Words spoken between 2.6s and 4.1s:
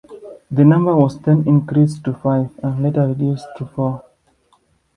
and later reduced to four.